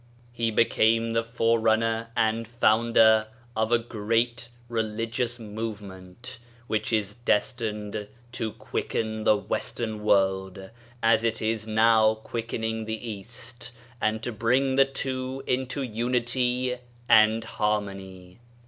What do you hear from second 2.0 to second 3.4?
and founder